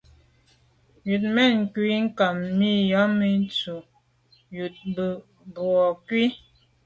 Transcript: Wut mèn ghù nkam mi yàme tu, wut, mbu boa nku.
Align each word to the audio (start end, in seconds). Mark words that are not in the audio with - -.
Wut 1.07 1.23
mèn 1.35 1.53
ghù 1.73 1.83
nkam 2.03 2.37
mi 2.57 2.69
yàme 2.91 3.27
tu, 3.57 3.75
wut, 4.55 4.73
mbu 4.91 5.05
boa 5.53 5.85
nku. 5.95 6.21